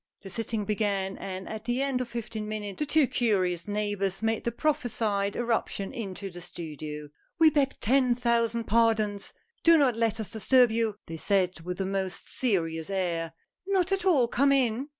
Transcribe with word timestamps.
The 0.23 0.31
sitting 0.31 0.65
began, 0.65 1.15
and 1.19 1.47
at 1.47 1.65
the 1.65 1.83
end 1.83 2.01
of 2.01 2.07
fifteen 2.09 2.49
minutes, 2.49 2.79
the 2.79 2.87
two 2.87 3.05
curious 3.05 3.67
neighbors 3.67 4.23
made 4.23 4.43
the 4.45 4.51
prophesied 4.51 5.35
erup 5.35 5.67
tion 5.67 5.93
into 5.93 6.31
the 6.31 6.41
studio. 6.41 7.07
"We 7.39 7.51
beg 7.51 7.79
ten 7.81 8.15
thousand 8.15 8.63
pardons! 8.63 9.31
Do 9.63 9.77
not 9.77 9.95
let 9.95 10.19
us 10.19 10.31
disturb 10.31 10.71
you," 10.71 10.95
they 11.05 11.17
said 11.17 11.59
with 11.61 11.79
a 11.79 11.85
most 11.85 12.35
serious 12.35 12.89
air. 12.89 13.33
"Not 13.67 13.91
at 13.91 14.03
all, 14.03 14.27
come 14.27 14.51
in! 14.51 14.89